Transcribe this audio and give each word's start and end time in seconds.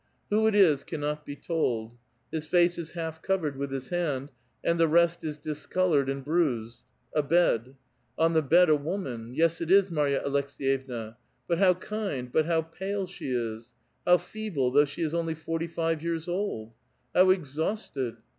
Who 0.31 0.47
it 0.47 0.55
is 0.55 0.83
cannot 0.83 1.27
be 1.27 1.35
told; 1.35 1.95
his 2.31 2.47
face 2.47 2.79
is 2.79 2.93
half 2.93 3.21
covered 3.21 3.55
with 3.55 3.69
his 3.69 3.89
hand, 3.89 4.31
and 4.63 4.79
the 4.79 4.87
rest 4.87 5.23
is 5.23 5.37
discolored 5.37 6.09
and 6.09 6.25
bruised. 6.25 6.81
A 7.15 7.21
bed. 7.21 7.75
On 8.17 8.33
the 8.33 8.41
bed 8.41 8.67
a 8.69 8.75
woman; 8.75 9.35
yes, 9.35 9.61
it 9.61 9.69
is 9.69 9.91
Marya 9.91 10.23
Aleks^yevna; 10.27 11.17
but 11.47 11.59
how 11.59 11.75
kind, 11.75 12.31
but 12.31 12.47
how 12.47 12.63
pale 12.63 13.05
she 13.05 13.29
is! 13.29 13.75
how 14.03 14.17
feeble, 14.17 14.71
though 14.71 14.85
she 14.85 15.03
is 15.03 15.13
only 15.13 15.35
forty 15.35 15.67
five 15.67 16.01
years 16.01 16.27
old 16.27 16.71
I 17.13 17.19
how 17.19 17.29
exhausted 17.29 18.17